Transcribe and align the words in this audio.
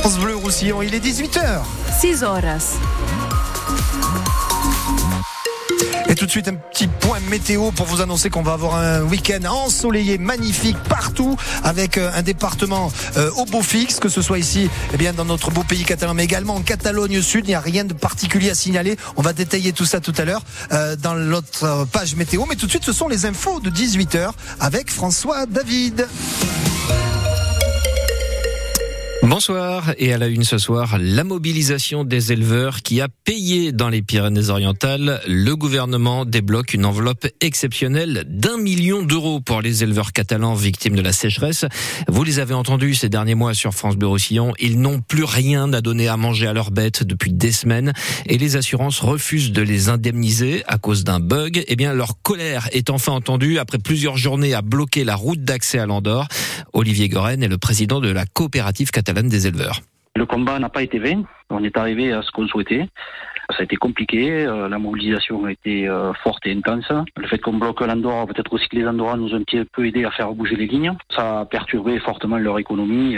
France 0.00 0.18
Bleu 0.18 0.36
Roussillon, 0.36 0.82
il 0.82 0.94
est 0.94 1.04
18h. 1.04 1.62
6 2.00 2.24
horas. 2.24 2.76
Et 6.12 6.14
tout 6.14 6.26
de 6.26 6.30
suite, 6.30 6.48
un 6.48 6.56
petit 6.56 6.88
point 6.88 7.20
météo 7.30 7.70
pour 7.70 7.86
vous 7.86 8.02
annoncer 8.02 8.28
qu'on 8.28 8.42
va 8.42 8.52
avoir 8.52 8.74
un 8.74 9.00
week-end 9.00 9.44
ensoleillé, 9.48 10.18
magnifique 10.18 10.76
partout, 10.88 11.38
avec 11.64 11.96
euh, 11.96 12.10
un 12.14 12.20
département 12.20 12.92
euh, 13.16 13.30
au 13.38 13.46
beau 13.46 13.62
fixe, 13.62 13.98
que 13.98 14.10
ce 14.10 14.20
soit 14.20 14.38
ici, 14.38 14.68
eh 14.92 14.98
bien, 14.98 15.14
dans 15.14 15.24
notre 15.24 15.50
beau 15.50 15.62
pays 15.62 15.84
catalan, 15.84 16.12
mais 16.12 16.24
également 16.24 16.56
en 16.56 16.60
Catalogne 16.60 17.22
Sud. 17.22 17.46
Il 17.46 17.48
n'y 17.48 17.54
a 17.54 17.60
rien 17.60 17.86
de 17.86 17.94
particulier 17.94 18.50
à 18.50 18.54
signaler. 18.54 18.98
On 19.16 19.22
va 19.22 19.32
détailler 19.32 19.72
tout 19.72 19.86
ça 19.86 20.00
tout 20.00 20.12
à 20.18 20.26
l'heure 20.26 20.42
euh, 20.72 20.96
dans 20.96 21.14
l'autre 21.14 21.86
page 21.92 22.14
météo. 22.14 22.44
Mais 22.46 22.56
tout 22.56 22.66
de 22.66 22.70
suite, 22.70 22.84
ce 22.84 22.92
sont 22.92 23.08
les 23.08 23.24
infos 23.24 23.60
de 23.60 23.70
18h 23.70 24.32
avec 24.60 24.90
François 24.90 25.46
David. 25.46 26.06
Bonsoir 29.32 29.94
et 29.96 30.12
à 30.12 30.18
la 30.18 30.26
une 30.26 30.44
ce 30.44 30.58
soir, 30.58 30.98
la 31.00 31.24
mobilisation 31.24 32.04
des 32.04 32.32
éleveurs 32.32 32.82
qui 32.82 33.00
a 33.00 33.08
payé 33.08 33.72
dans 33.72 33.88
les 33.88 34.02
Pyrénées-Orientales. 34.02 35.22
Le 35.26 35.56
gouvernement 35.56 36.26
débloque 36.26 36.74
une 36.74 36.84
enveloppe 36.84 37.26
exceptionnelle 37.40 38.24
d'un 38.28 38.58
million 38.58 39.02
d'euros 39.02 39.40
pour 39.40 39.62
les 39.62 39.84
éleveurs 39.84 40.12
catalans 40.12 40.52
victimes 40.52 40.96
de 40.96 41.00
la 41.00 41.14
sécheresse. 41.14 41.64
Vous 42.08 42.24
les 42.24 42.40
avez 42.40 42.52
entendus 42.52 42.94
ces 42.94 43.08
derniers 43.08 43.34
mois 43.34 43.54
sur 43.54 43.72
France 43.72 43.96
Bleu. 43.96 44.10
Ils 44.60 44.78
n'ont 44.78 45.00
plus 45.00 45.24
rien 45.24 45.72
à 45.72 45.80
donner 45.80 46.08
à 46.08 46.18
manger 46.18 46.46
à 46.46 46.52
leurs 46.52 46.70
bêtes 46.70 47.02
depuis 47.02 47.32
des 47.32 47.52
semaines 47.52 47.94
et 48.26 48.36
les 48.36 48.56
assurances 48.56 49.00
refusent 49.00 49.52
de 49.52 49.62
les 49.62 49.88
indemniser 49.88 50.62
à 50.66 50.76
cause 50.76 51.04
d'un 51.04 51.20
bug. 51.20 51.64
Eh 51.68 51.76
bien, 51.76 51.94
leur 51.94 52.20
colère 52.20 52.68
est 52.72 52.90
enfin 52.90 53.12
entendue 53.12 53.58
après 53.58 53.78
plusieurs 53.78 54.18
journées 54.18 54.52
à 54.52 54.60
bloquer 54.60 55.04
la 55.04 55.16
route 55.16 55.42
d'accès 55.42 55.78
à 55.78 55.86
l'Andorre. 55.86 56.28
Olivier 56.74 57.08
Goren 57.08 57.42
est 57.42 57.48
le 57.48 57.58
président 57.58 58.00
de 58.00 58.10
la 58.10 58.26
coopérative 58.26 58.90
catalane 58.90 59.21
des 59.28 59.46
éleveurs. 59.46 59.80
Le 60.14 60.26
combat 60.26 60.58
n'a 60.58 60.68
pas 60.68 60.82
été 60.82 60.98
vain. 60.98 61.22
On 61.50 61.64
est 61.64 61.76
arrivé 61.76 62.12
à 62.12 62.22
ce 62.22 62.30
qu'on 62.30 62.46
souhaitait. 62.46 62.86
Ça 63.50 63.58
a 63.60 63.62
été 63.64 63.76
compliqué, 63.76 64.46
euh, 64.46 64.68
la 64.68 64.78
mobilisation 64.78 65.44
a 65.44 65.52
été 65.52 65.86
euh, 65.86 66.12
forte 66.22 66.46
et 66.46 66.52
intense. 66.52 66.90
Le 67.16 67.26
fait 67.26 67.38
qu'on 67.38 67.54
bloque 67.54 67.80
l'Andorre, 67.80 68.26
peut-être 68.26 68.52
aussi 68.52 68.68
que 68.68 68.76
les 68.76 68.86
Andorrans 68.86 69.16
nous 69.16 69.34
ont 69.34 69.38
un 69.38 69.42
petit 69.42 69.62
peu 69.72 69.86
aidé 69.86 70.04
à 70.04 70.10
faire 70.10 70.32
bouger 70.32 70.56
les 70.56 70.66
lignes. 70.66 70.92
Ça 71.14 71.40
a 71.40 71.44
perturbé 71.44 71.98
fortement 71.98 72.38
leur 72.38 72.58
économie. 72.58 73.16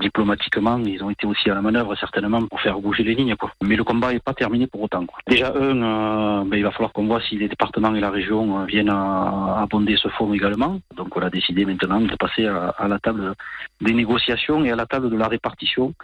Euh, 0.00 0.10
diplomatiquement, 0.10 0.78
ils 0.78 1.02
ont 1.02 1.10
été 1.10 1.26
aussi 1.26 1.50
à 1.50 1.54
la 1.54 1.62
manœuvre 1.62 1.94
certainement 1.96 2.40
pour 2.46 2.60
faire 2.60 2.78
bouger 2.80 3.04
les 3.04 3.14
lignes. 3.14 3.36
Quoi. 3.36 3.52
Mais 3.62 3.76
le 3.76 3.84
combat 3.84 4.12
n'est 4.12 4.20
pas 4.20 4.34
terminé 4.34 4.66
pour 4.66 4.82
autant. 4.82 5.04
Quoi. 5.06 5.18
Déjà, 5.26 5.52
un, 5.54 6.44
ben, 6.44 6.56
il 6.56 6.62
va 6.62 6.70
falloir 6.70 6.92
qu'on 6.92 7.06
voit 7.06 7.20
si 7.20 7.36
les 7.36 7.48
départements 7.48 7.94
et 7.94 8.00
la 8.00 8.10
région 8.10 8.64
viennent 8.64 8.90
à 8.90 9.60
abonder 9.62 9.96
ce 9.96 10.08
fonds 10.08 10.32
également. 10.32 10.80
Donc 10.96 11.16
on 11.16 11.20
a 11.20 11.30
décidé 11.30 11.64
maintenant 11.64 12.00
de 12.00 12.14
passer 12.16 12.46
à, 12.46 12.88
la 12.88 12.98
table 12.98 13.34
des 13.80 13.92
négociations 13.92 14.64
et 14.64 14.70
à 14.70 14.76
la 14.76 14.86
table 14.86 15.10
de 15.10 15.16
la 15.16 15.28
répartition 15.28 15.94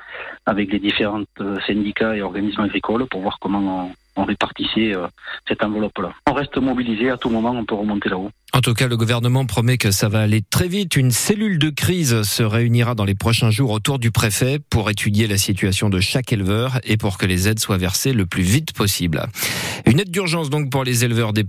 avec 0.45 0.73
les 0.73 0.79
différents 0.79 1.23
syndicats 1.67 2.17
et 2.17 2.23
organismes 2.23 2.63
agricoles 2.63 3.07
pour 3.07 3.23
voir 3.23 3.39
comment 3.41 3.91
on, 4.17 4.25
répartissait 4.25 4.97
euh, 4.97 5.07
cette 5.47 5.63
enveloppe-là. 5.63 6.11
On 6.27 6.33
reste 6.33 6.57
mobilisé, 6.57 7.11
à 7.11 7.19
tout 7.19 7.29
moment 7.29 7.51
on 7.51 7.67
peut 7.67 7.75
remonter 7.75 8.09
là-haut. 8.09 8.31
En 8.57 8.63
tout 8.63 8.73
cas, 8.73 8.87
le 8.87 8.97
gouvernement 8.97 9.45
promet 9.45 9.77
que 9.77 9.91
ça 9.91 10.09
va 10.09 10.23
aller 10.23 10.41
très 10.41 10.67
vite. 10.67 10.97
Une 10.97 11.11
cellule 11.11 11.59
de 11.59 11.69
crise 11.69 12.23
se 12.23 12.43
réunira 12.43 12.95
dans 12.95 13.05
les 13.05 13.15
prochains 13.15 13.51
jours 13.51 13.71
autour 13.71 13.99
du 13.99 14.11
préfet 14.11 14.61
pour 14.71 14.89
étudier 14.89 15.27
la 15.27 15.37
situation 15.37 15.91
de 15.91 16.01
chaque 16.01 16.33
éleveur 16.33 16.81
et 16.85 16.97
pour 16.97 17.19
que 17.19 17.27
les 17.27 17.49
aides 17.49 17.59
soient 17.59 17.77
versées 17.77 18.15
le 18.15 18.25
plus 18.25 18.45
vite 18.45 18.73
possible. 18.73 19.27
Une 19.85 20.01
aide 20.01 20.11
d'urgence 20.11 20.49
donc 20.49 20.71
pour 20.71 20.85
les 20.85 21.05
éleveurs 21.05 21.35
des. 21.35 21.45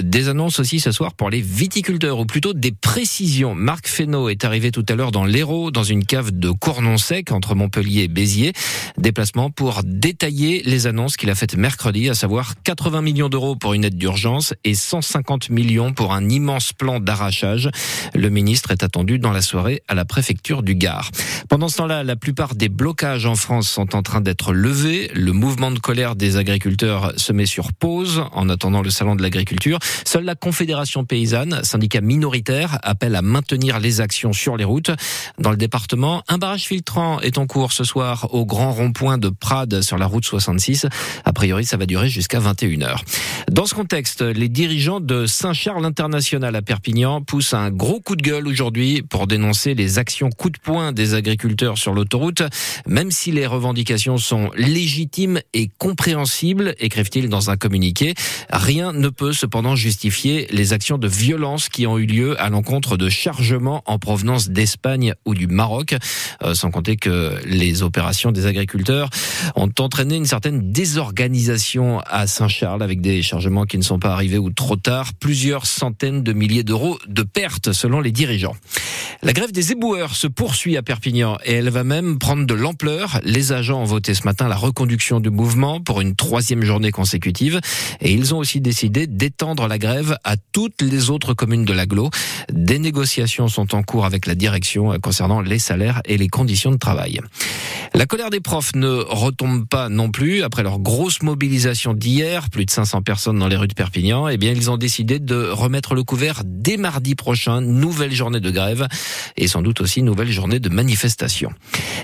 Des 0.00 0.28
annonces 0.28 0.60
aussi 0.60 0.78
ce 0.78 0.92
soir 0.92 1.14
pour 1.14 1.28
les 1.28 1.40
viticulteurs, 1.40 2.20
ou 2.20 2.24
plutôt 2.24 2.52
des 2.52 2.70
précisions. 2.70 3.56
Marc 3.56 3.88
Fesneau 3.88 4.28
est 4.28 4.44
arrivé 4.44 4.70
tout 4.70 4.86
à 4.88 4.94
l'heure 4.94 5.10
dans 5.10 5.24
l'Hérault, 5.24 5.72
dans 5.72 5.82
une 5.82 6.04
cave 6.04 6.30
de 6.30 6.50
Cournon-Sec 6.50 7.32
entre 7.32 7.56
Montpellier 7.56 8.04
et 8.04 8.08
Béziers. 8.08 8.52
Déplacement 8.96 9.50
pour 9.50 9.82
détailler 9.84 10.62
les 10.64 10.86
annonces 10.86 11.16
qu'il 11.16 11.30
a 11.30 11.34
faites 11.34 11.56
mercredi, 11.56 12.08
à 12.08 12.14
savoir 12.14 12.54
80 12.62 13.02
millions 13.02 13.28
d'euros 13.28 13.56
pour 13.56 13.74
une 13.74 13.84
aide 13.84 13.98
d'urgence 13.98 14.54
et 14.62 14.74
150 14.74 15.50
millions 15.50 15.92
pour 15.92 16.14
un 16.14 16.28
immense 16.44 16.74
plan 16.74 17.00
d'arrachage. 17.00 17.70
Le 18.14 18.28
ministre 18.28 18.70
est 18.70 18.82
attendu 18.82 19.18
dans 19.18 19.32
la 19.32 19.40
soirée 19.40 19.82
à 19.88 19.94
la 19.94 20.04
préfecture 20.04 20.62
du 20.62 20.74
Gard. 20.74 21.10
Pendant 21.48 21.68
ce 21.68 21.78
temps-là, 21.78 22.04
la 22.04 22.16
plupart 22.16 22.54
des 22.54 22.68
blocages 22.68 23.24
en 23.24 23.34
France 23.34 23.66
sont 23.66 23.96
en 23.96 24.02
train 24.02 24.20
d'être 24.20 24.52
levés. 24.52 25.10
Le 25.14 25.32
mouvement 25.32 25.70
de 25.70 25.78
colère 25.78 26.16
des 26.16 26.36
agriculteurs 26.36 27.14
se 27.16 27.32
met 27.32 27.46
sur 27.46 27.72
pause 27.72 28.24
en 28.32 28.50
attendant 28.50 28.82
le 28.82 28.90
salon 28.90 29.16
de 29.16 29.22
l'agriculture. 29.22 29.78
Seule 30.04 30.24
la 30.24 30.34
Confédération 30.34 31.06
paysanne, 31.06 31.60
syndicat 31.64 32.02
minoritaire, 32.02 32.78
appelle 32.82 33.14
à 33.14 33.22
maintenir 33.22 33.80
les 33.80 34.02
actions 34.02 34.34
sur 34.34 34.58
les 34.58 34.64
routes. 34.64 34.90
Dans 35.38 35.50
le 35.50 35.56
département, 35.56 36.24
un 36.28 36.36
barrage 36.36 36.64
filtrant 36.64 37.20
est 37.20 37.38
en 37.38 37.46
cours 37.46 37.72
ce 37.72 37.84
soir 37.84 38.28
au 38.34 38.44
grand 38.44 38.72
rond-point 38.72 39.16
de 39.16 39.30
Prades 39.30 39.80
sur 39.80 39.96
la 39.96 40.04
route 40.04 40.26
66. 40.26 40.88
A 41.24 41.32
priori, 41.32 41.64
ça 41.64 41.78
va 41.78 41.86
durer 41.86 42.10
jusqu'à 42.10 42.38
21h. 42.38 42.98
Dans 43.54 43.66
ce 43.66 43.74
contexte, 43.76 44.20
les 44.20 44.48
dirigeants 44.48 44.98
de 44.98 45.26
Saint-Charles 45.26 45.86
International 45.86 46.56
à 46.56 46.60
Perpignan 46.60 47.22
poussent 47.22 47.54
un 47.54 47.70
gros 47.70 48.00
coup 48.00 48.16
de 48.16 48.22
gueule 48.22 48.48
aujourd'hui 48.48 49.02
pour 49.02 49.28
dénoncer 49.28 49.74
les 49.74 50.00
actions 50.00 50.28
coup 50.28 50.50
de 50.50 50.58
poing 50.58 50.90
des 50.90 51.14
agriculteurs 51.14 51.78
sur 51.78 51.94
l'autoroute. 51.94 52.42
Même 52.88 53.12
si 53.12 53.30
les 53.30 53.46
revendications 53.46 54.18
sont 54.18 54.50
légitimes 54.56 55.40
et 55.52 55.70
compréhensibles, 55.78 56.74
écrivent-ils 56.80 57.28
dans 57.28 57.48
un 57.50 57.56
communiqué, 57.56 58.14
rien 58.50 58.92
ne 58.92 59.08
peut 59.08 59.32
cependant 59.32 59.76
justifier 59.76 60.48
les 60.50 60.72
actions 60.72 60.98
de 60.98 61.06
violence 61.06 61.68
qui 61.68 61.86
ont 61.86 61.96
eu 61.96 62.06
lieu 62.06 62.40
à 62.42 62.50
l'encontre 62.50 62.96
de 62.96 63.08
chargements 63.08 63.84
en 63.86 64.00
provenance 64.00 64.48
d'Espagne 64.48 65.14
ou 65.26 65.34
du 65.34 65.46
Maroc, 65.46 65.94
euh, 66.42 66.54
sans 66.54 66.72
compter 66.72 66.96
que 66.96 67.38
les 67.46 67.84
opérations 67.84 68.32
des 68.32 68.46
agriculteurs 68.46 69.10
ont 69.54 69.70
entraîné 69.78 70.16
une 70.16 70.26
certaine 70.26 70.72
désorganisation 70.72 72.00
à 72.00 72.26
Saint-Charles 72.26 72.82
avec 72.82 73.00
des 73.00 73.22
chargements 73.22 73.43
qui 73.66 73.78
ne 73.78 73.82
sont 73.82 73.98
pas 73.98 74.12
arrivés 74.12 74.38
ou 74.38 74.50
trop 74.50 74.76
tard, 74.76 75.12
plusieurs 75.20 75.66
centaines 75.66 76.22
de 76.22 76.32
milliers 76.32 76.62
d'euros 76.62 76.98
de 77.06 77.22
pertes 77.22 77.72
selon 77.72 78.00
les 78.00 78.12
dirigeants. 78.12 78.56
La 79.22 79.32
grève 79.32 79.52
des 79.52 79.72
éboueurs 79.72 80.16
se 80.16 80.26
poursuit 80.26 80.76
à 80.76 80.82
Perpignan 80.82 81.38
et 81.44 81.54
elle 81.54 81.70
va 81.70 81.84
même 81.84 82.18
prendre 82.18 82.46
de 82.46 82.54
l'ampleur. 82.54 83.20
Les 83.24 83.52
agents 83.52 83.80
ont 83.80 83.84
voté 83.84 84.14
ce 84.14 84.24
matin 84.24 84.48
la 84.48 84.56
reconduction 84.56 85.20
du 85.20 85.30
mouvement 85.30 85.80
pour 85.80 86.00
une 86.00 86.14
troisième 86.14 86.62
journée 86.62 86.90
consécutive 86.90 87.60
et 88.00 88.12
ils 88.12 88.34
ont 88.34 88.38
aussi 88.38 88.60
décidé 88.60 89.06
d'étendre 89.06 89.68
la 89.68 89.78
grève 89.78 90.16
à 90.24 90.36
toutes 90.52 90.82
les 90.82 91.10
autres 91.10 91.34
communes 91.34 91.64
de 91.64 91.72
l'agglo. 91.72 92.10
Des 92.52 92.78
négociations 92.78 93.48
sont 93.48 93.74
en 93.74 93.82
cours 93.82 94.04
avec 94.04 94.26
la 94.26 94.34
direction 94.34 94.98
concernant 95.02 95.40
les 95.40 95.58
salaires 95.58 96.00
et 96.04 96.16
les 96.16 96.28
conditions 96.28 96.70
de 96.70 96.76
travail. 96.76 97.20
La 97.94 98.06
colère 98.06 98.30
des 98.30 98.40
profs 98.40 98.74
ne 98.74 98.88
retombe 98.88 99.66
pas 99.68 99.88
non 99.88 100.10
plus 100.10 100.42
après 100.42 100.62
leur 100.62 100.80
grosse 100.80 101.22
mobilisation 101.22 101.94
d'hier, 101.94 102.50
plus 102.50 102.64
de 102.64 102.70
500 102.70 103.02
personnes 103.02 103.33
dans 103.38 103.48
les 103.48 103.56
rues 103.56 103.68
de 103.68 103.74
Perpignan. 103.74 104.28
Eh 104.28 104.36
bien, 104.36 104.52
ils 104.52 104.70
ont 104.70 104.76
décidé 104.76 105.18
de 105.18 105.48
remettre 105.50 105.94
le 105.94 106.02
couvert 106.02 106.42
dès 106.44 106.76
mardi 106.76 107.14
prochain, 107.14 107.60
nouvelle 107.60 108.12
journée 108.12 108.40
de 108.40 108.50
grève 108.50 108.88
et 109.36 109.48
sans 109.48 109.62
doute 109.62 109.80
aussi 109.80 110.02
nouvelle 110.02 110.30
journée 110.30 110.60
de 110.60 110.68
manifestation. 110.68 111.50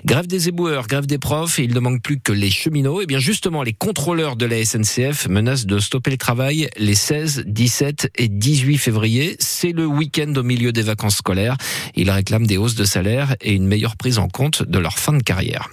Grève 0.05 0.27
des 0.27 0.49
éboueurs, 0.49 0.87
grève 0.87 1.07
des 1.07 1.19
profs, 1.19 1.59
il 1.59 1.75
ne 1.75 1.81
manque 1.81 2.03
plus 2.03 2.21
que 2.21 2.33
les 2.33 2.51
cheminots. 2.51 3.01
Et 3.03 3.07
bien 3.07 3.19
justement, 3.19 3.63
les 3.63 3.73
contrôleurs 3.73 4.37
de 4.37 4.47
la 4.47 4.65
SNCF 4.65 5.29
menacent 5.29 5.67
de 5.67 5.79
stopper 5.79 6.11
le 6.11 6.17
travail 6.17 6.69
les 6.77 6.95
16, 6.95 7.45
17 7.47 8.11
et 8.17 8.29
18 8.29 8.79
février. 8.79 9.37
C'est 9.39 9.73
le 9.73 9.87
week-end 9.87 10.33
au 10.37 10.43
milieu 10.43 10.73
des 10.73 10.83
vacances 10.83 11.17
scolaires. 11.17 11.57
Ils 11.95 12.11
réclament 12.11 12.47
des 12.47 12.57
hausses 12.57 12.75
de 12.75 12.85
salaire 12.85 13.37
et 13.41 13.53
une 13.53 13.67
meilleure 13.67 13.97
prise 13.97 14.19
en 14.19 14.29
compte 14.29 14.63
de 14.63 14.79
leur 14.79 14.99
fin 14.99 15.13
de 15.13 15.23
carrière. 15.23 15.69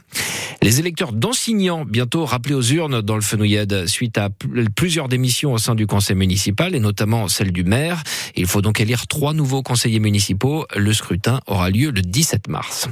Les 0.68 0.82
électeurs 0.82 1.14
d'enseignants 1.14 1.86
bientôt 1.86 2.26
rappelés 2.26 2.54
aux 2.54 2.62
urnes 2.62 3.02
dans 3.02 3.16
le 3.16 3.22
Fenouillade 3.22 3.86
suite 3.88 4.18
à 4.18 4.28
plusieurs 4.76 5.08
démissions 5.08 5.54
au 5.54 5.58
sein 5.58 5.76
du 5.76 5.88
conseil 5.88 6.18
municipal 6.18 6.76
et 6.76 6.82
notamment 6.82 7.30
celle 7.30 7.54
du 7.54 7.64
maire. 7.64 8.04
Il 8.36 8.48
faut 8.48 8.62
donc 8.62 8.82
élire 8.82 9.08
trois 9.08 9.34
nouveaux 9.34 9.64
conseillers 9.64 10.02
municipaux. 10.02 10.66
Le 10.76 10.92
scrutin 10.92 11.40
aura 11.48 11.70
lieu 11.70 11.92
le 11.92 12.02
17 12.02 12.50
mars. 12.50 12.90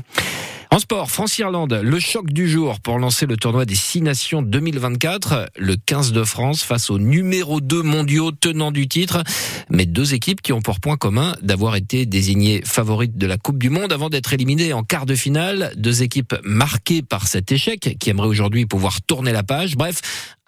En 0.75 0.79
sport, 0.79 1.09
France-Irlande, 1.09 1.79
le 1.81 1.99
choc 2.01 2.33
du 2.33 2.49
jour 2.49 2.81
pour 2.81 2.99
lancer 2.99 3.25
le 3.25 3.37
tournoi 3.37 3.63
des 3.63 3.75
Six 3.75 4.01
Nations 4.01 4.41
2024. 4.41 5.49
Le 5.57 5.77
15 5.77 6.11
de 6.11 6.25
France 6.25 6.63
face 6.63 6.89
au 6.89 6.99
numéro 6.99 7.61
2 7.61 7.81
mondiaux 7.81 8.33
tenant 8.33 8.73
du 8.73 8.89
titre. 8.89 9.23
Mais 9.69 9.85
deux 9.85 10.13
équipes 10.13 10.41
qui 10.41 10.51
ont 10.51 10.59
pour 10.59 10.81
point 10.81 10.97
commun 10.97 11.33
d'avoir 11.41 11.77
été 11.77 12.05
désignées 12.05 12.61
favorites 12.65 13.17
de 13.17 13.25
la 13.25 13.37
Coupe 13.37 13.57
du 13.57 13.69
Monde 13.69 13.93
avant 13.93 14.09
d'être 14.09 14.33
éliminées 14.33 14.73
en 14.73 14.83
quart 14.83 15.05
de 15.05 15.15
finale. 15.15 15.71
Deux 15.77 16.03
équipes 16.03 16.35
marquées 16.43 17.01
par 17.01 17.25
cet 17.25 17.53
échec 17.53 17.95
qui 17.97 18.09
aimeraient 18.09 18.27
aujourd'hui 18.27 18.65
pouvoir 18.65 19.01
tourner 19.01 19.31
la 19.31 19.43
page. 19.43 19.77
Bref, 19.77 20.01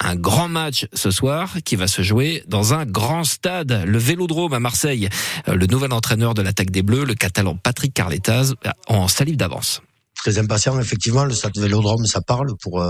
un 0.04 0.18
grand 0.18 0.50
match 0.50 0.88
ce 0.92 1.10
soir 1.10 1.56
qui 1.64 1.78
va 1.78 1.88
se 1.88 2.02
jouer 2.02 2.44
dans 2.50 2.74
un 2.74 2.86
grand 2.86 3.24
stade, 3.24 3.82
le 3.88 3.98
Vélodrome 3.98 4.52
à 4.52 4.60
Marseille. 4.60 5.08
Le 5.48 5.68
nouvel 5.68 5.94
entraîneur 5.94 6.34
de 6.34 6.42
l'attaque 6.42 6.72
des 6.72 6.82
Bleus, 6.82 7.06
le 7.06 7.16
catalan 7.16 7.56
Patrick 7.56 7.94
Carletaz, 7.94 8.56
en 8.90 9.08
salive 9.08 9.38
d'avance. 9.38 9.82
Très 10.18 10.38
impatient. 10.40 10.80
Effectivement, 10.80 11.26
le 11.26 11.34
stade 11.34 11.58
Vélodrome, 11.58 12.06
ça 12.06 12.22
parle 12.22 12.54
pour 12.62 12.84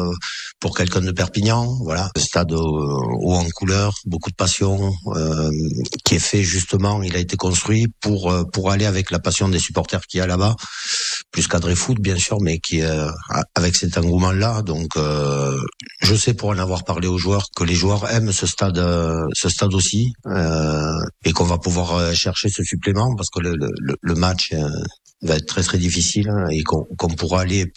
pour 0.60 0.76
quelqu'un 0.76 1.02
de 1.02 1.12
Perpignan. 1.12 1.78
Voilà, 1.84 2.10
le 2.16 2.22
stade 2.22 2.52
haut 2.52 3.34
en 3.34 3.46
couleur, 3.56 3.94
beaucoup 4.06 4.30
de 4.30 4.36
passion, 4.36 4.94
qui 6.04 6.16
est 6.16 6.20
fait 6.20 6.44
justement. 6.44 7.04
Il 7.04 7.16
a 7.16 7.20
été 7.20 7.38
construit 7.38 7.88
pour 8.02 8.34
pour 8.52 8.72
aller 8.72 8.86
avec 8.86 9.12
la 9.12 9.20
passion 9.20 9.50
des 9.50 9.60
supporters 9.60 10.02
qui 10.08 10.18
y 10.18 10.22
a 10.22 10.28
là-bas 10.28 10.56
plus 11.32 11.48
cadré 11.48 11.76
foot 11.76 12.00
bien 12.00 12.18
sûr, 12.18 12.40
mais 12.42 12.60
qui 12.60 12.82
euh, 12.82 13.10
avec 13.56 13.76
cet 13.76 13.98
engouement-là. 13.98 14.62
Donc, 14.62 14.98
euh, 14.98 15.58
je 16.02 16.16
sais 16.16 16.34
pour 16.34 16.50
en 16.50 16.58
avoir 16.58 16.84
parlé 16.84 17.08
aux 17.08 17.18
joueurs 17.18 17.48
que 17.56 17.64
les 17.64 17.76
joueurs 17.76 18.10
aiment 18.10 18.32
ce 18.32 18.48
stade, 18.48 18.78
euh, 18.78 19.26
ce 19.34 19.50
stade 19.50 19.74
aussi, 19.74 20.14
et 21.26 21.34
qu'on 21.34 21.44
va 21.44 21.58
pouvoir 21.58 22.14
chercher 22.16 22.50
ce 22.50 22.64
supplément 22.64 23.16
parce 23.16 23.30
que 23.30 23.40
le, 23.40 23.56
le, 23.56 23.96
le 24.02 24.16
match 24.16 24.54
va 25.22 25.36
être 25.36 25.48
très 25.48 25.64
très 25.64 25.78
difficile 25.78 26.32
et 26.52 26.64
qu'on 26.64 27.10
pourra 27.10 27.42
aller 27.42 27.72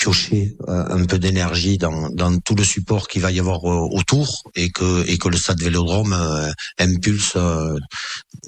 piocher 0.00 0.56
euh, 0.66 0.84
un 0.88 1.04
peu 1.04 1.18
d'énergie 1.18 1.76
dans, 1.76 2.08
dans 2.10 2.38
tout 2.38 2.54
le 2.54 2.64
support 2.64 3.06
qu'il 3.06 3.20
va 3.20 3.30
y 3.30 3.38
avoir 3.38 3.64
euh, 3.64 3.86
autour 3.92 4.42
et 4.56 4.70
que 4.70 5.06
et 5.06 5.18
que 5.18 5.28
le 5.28 5.36
stade 5.36 5.60
Vélodrome 5.60 6.14
euh, 6.14 6.50
impulse 6.78 7.36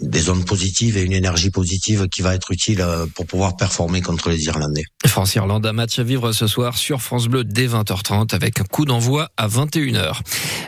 des 0.01 0.31
ondes 0.31 0.47
positives 0.47 0.97
et 0.97 1.03
une 1.03 1.13
énergie 1.13 1.51
positive 1.51 2.09
qui 2.09 2.23
va 2.23 2.35
être 2.35 2.51
utile 2.51 2.85
pour 3.15 3.27
pouvoir 3.27 3.57
performer 3.57 4.01
contre 4.01 4.31
les 4.31 4.45
Irlandais. 4.45 4.85
France-Irlande, 5.07 5.67
un 5.67 5.73
match 5.73 5.99
à 5.99 6.05
vivre 6.05 6.33
ce 6.33 6.47
soir 6.47 6.77
sur 6.77 7.03
France 7.03 7.29
Bleu 7.29 7.45
dès 7.45 7.67
20h30 7.67 8.35
avec 8.35 8.61
un 8.61 8.65
coup 8.65 8.85
d'envoi 8.85 9.31
à 9.37 9.49
21h. 9.49 10.21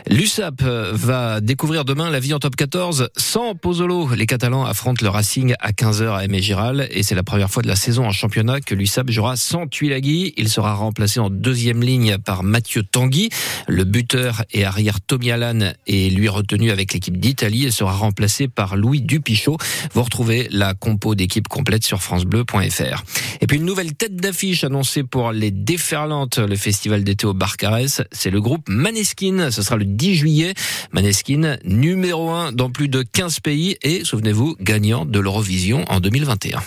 L'USAP 0.07 0.61
va 0.61 1.41
découvrir 1.41 1.83
demain 1.85 2.09
la 2.11 2.19
vie 2.19 2.33
en 2.33 2.39
top 2.39 2.55
14 2.55 3.09
sans 3.17 3.55
Pozzolo. 3.55 4.13
Les 4.13 4.25
Catalans 4.25 4.65
affrontent 4.65 5.03
le 5.03 5.09
Racing 5.09 5.55
à 5.59 5.71
15h 5.71 6.15
à 6.15 6.25
Aimé 6.25 6.41
Giral 6.41 6.87
et 6.91 7.01
c'est 7.01 7.15
la 7.15 7.23
première 7.23 7.49
fois 7.49 7.63
de 7.63 7.67
la 7.67 7.75
saison 7.75 8.05
en 8.05 8.11
championnat 8.11 8.61
que 8.61 8.75
l'USAP 8.75 9.09
jouera 9.09 9.35
sans 9.35 9.67
Tuilagi. 9.67 10.33
Il 10.37 10.49
sera 10.49 10.73
remplacé 10.73 11.19
en 11.19 11.29
deuxième 11.29 11.81
ligne 11.81 12.17
par 12.17 12.43
Mathieu 12.43 12.83
Tanguy. 12.83 13.29
Le 13.67 13.83
buteur 13.83 14.43
et 14.51 14.65
arrière 14.65 15.01
Tommy 15.01 15.31
Allan 15.31 15.71
est 15.87 16.13
lui 16.13 16.29
retenu 16.29 16.71
avec 16.71 16.93
l'équipe 16.93 17.17
d'Italie 17.17 17.65
et 17.65 17.71
sera 17.71 17.93
remplacé 17.93 18.47
par 18.47 18.75
Louis 18.75 19.01
Dupichot. 19.01 19.57
Vous 19.93 20.03
retrouvez 20.03 20.47
la 20.51 20.73
compo 20.73 21.15
d'équipe 21.15 21.47
complète 21.47 21.83
sur 21.83 22.03
francebleu.fr. 22.03 23.03
Et 23.41 23.47
puis 23.47 23.57
une 23.57 23.65
nouvelle 23.65 23.93
tête 23.95 24.15
d'affiche 24.25 24.63
annoncée 24.63 25.03
pour 25.03 25.31
les 25.31 25.51
Déferlantes, 25.51 26.39
le 26.39 26.55
festival 26.55 27.03
d'été 27.03 27.27
au 27.27 27.35
Barcarès. 27.35 28.01
C'est 28.11 28.31
le 28.31 28.41
groupe 28.41 28.67
Maneskin. 28.67 29.51
Ce 29.51 29.61
sera 29.61 29.75
le 29.75 29.85
10 29.85 30.15
juillet. 30.15 30.55
Maneskin, 30.91 31.57
numéro 31.63 32.31
1 32.31 32.51
dans 32.51 32.71
plus 32.71 32.87
de 32.87 33.03
15 33.03 33.41
pays 33.41 33.77
et, 33.83 34.03
souvenez-vous, 34.03 34.55
gagnant 34.59 35.05
de 35.05 35.19
l'Eurovision 35.19 35.85
en 35.89 35.99
2021. 35.99 36.59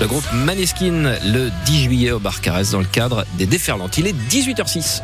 Le 0.00 0.06
groupe 0.06 0.32
Maneskin 0.32 1.12
le 1.26 1.50
10 1.66 1.82
juillet 1.82 2.12
au 2.12 2.18
Barcarès 2.18 2.70
dans 2.70 2.78
le 2.78 2.86
cadre 2.86 3.26
des 3.36 3.44
Déferlantes. 3.44 3.98
Il 3.98 4.06
est 4.06 4.14
18h06. 4.30 4.96